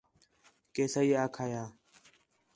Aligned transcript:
کہ 0.73 0.83
صحیح 0.93 1.15
آکھایا 1.25 1.63